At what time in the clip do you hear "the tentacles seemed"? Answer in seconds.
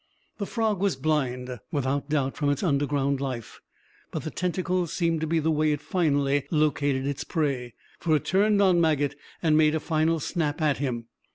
4.23-5.21